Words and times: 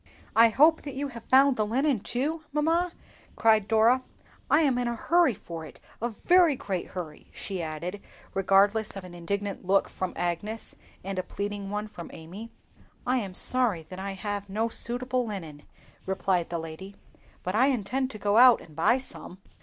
"I 0.35 0.49
hope 0.49 0.81
that 0.81 0.95
you 0.95 1.09
have 1.09 1.25
found 1.29 1.57
the 1.57 1.63
linen 1.63 1.99
too, 1.99 2.43
mamma," 2.51 2.91
cried 3.35 3.67
Dora; 3.67 4.01
"I 4.49 4.61
am 4.61 4.79
in 4.79 4.87
a 4.87 4.95
hurry 4.95 5.35
for 5.35 5.63
it, 5.63 5.79
a 6.01 6.09
very 6.09 6.55
great 6.55 6.87
hurry," 6.87 7.27
she 7.31 7.61
added, 7.61 8.01
regardless 8.33 8.95
of 8.95 9.03
an 9.03 9.13
indignant 9.13 9.63
look 9.63 9.87
from 9.87 10.13
Agnes, 10.15 10.75
and 11.03 11.19
a 11.19 11.21
pleading 11.21 11.69
one 11.69 11.87
from 11.87 12.09
Amy. 12.15 12.51
"I 13.05 13.17
am 13.17 13.35
sorry 13.35 13.83
that 13.91 13.99
I 13.99 14.13
have 14.13 14.49
no 14.49 14.69
suitable 14.69 15.27
linen," 15.27 15.61
replied 16.07 16.49
the 16.49 16.57
lady, 16.57 16.95
"but 17.43 17.53
I 17.53 17.67
intend 17.67 18.09
to 18.09 18.17
go 18.17 18.37
out 18.37 18.59
and 18.59 18.75
buy 18.75 18.97
some." 18.97 19.37